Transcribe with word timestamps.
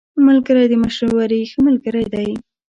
ملګری 0.27 0.65
د 0.69 0.73
مشورې 0.83 1.39
ښه 1.51 1.59
ملګری 1.67 2.05
دی 2.13 2.29